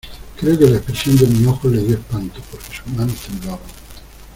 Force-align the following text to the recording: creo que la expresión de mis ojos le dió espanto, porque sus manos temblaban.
creo 0.35 0.57
que 0.57 0.67
la 0.67 0.77
expresión 0.77 1.15
de 1.19 1.27
mis 1.27 1.45
ojos 1.47 1.71
le 1.71 1.83
dió 1.83 1.95
espanto, 1.95 2.41
porque 2.49 2.75
sus 2.75 2.87
manos 2.87 3.19
temblaban. 3.21 3.59